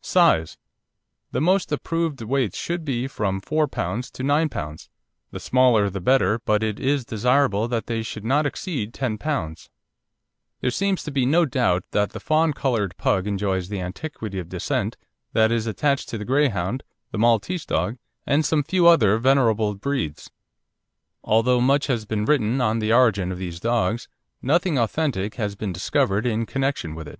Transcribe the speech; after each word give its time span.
SIZE 0.00 0.56
The 1.32 1.40
most 1.40 1.72
approved 1.72 2.22
weights 2.22 2.56
should 2.56 2.84
be 2.84 3.08
from 3.08 3.40
4 3.40 3.66
lb. 3.66 4.12
to 4.12 4.22
9 4.22 4.48
lb., 4.48 4.88
the 5.32 5.40
smaller 5.40 5.90
the 5.90 6.00
better, 6.00 6.38
but 6.38 6.62
it 6.62 6.78
is 6.78 7.04
desirable 7.04 7.66
that 7.66 7.86
they 7.86 8.04
should 8.04 8.24
not 8.24 8.46
exceed 8.46 8.94
10 8.94 9.18
lb. 9.18 9.68
There 10.60 10.70
seems 10.70 11.02
to 11.02 11.10
be 11.10 11.26
no 11.26 11.44
doubt 11.46 11.82
that 11.90 12.10
the 12.10 12.20
fawn 12.20 12.52
coloured 12.52 12.96
Pug 12.96 13.26
enjoys 13.26 13.68
the 13.68 13.80
antiquity 13.80 14.38
of 14.38 14.48
descent 14.48 14.96
that 15.32 15.50
is 15.50 15.66
attached 15.66 16.08
to 16.10 16.16
the 16.18 16.24
Greyhound, 16.24 16.84
the 17.10 17.18
Maltese 17.18 17.66
dog, 17.66 17.98
and 18.24 18.46
some 18.46 18.62
few 18.62 18.86
other 18.86 19.18
venerable 19.18 19.74
breeds. 19.74 20.30
Although 21.24 21.60
much 21.60 21.88
has 21.88 22.06
been 22.06 22.24
written 22.24 22.60
on 22.60 22.78
the 22.78 22.92
origin 22.92 23.32
of 23.32 23.38
these 23.38 23.58
dogs, 23.58 24.06
nothing 24.40 24.78
authentic 24.78 25.34
has 25.34 25.56
been 25.56 25.72
discovered 25.72 26.24
in 26.24 26.46
connection 26.46 26.94
with 26.94 27.08
it. 27.08 27.18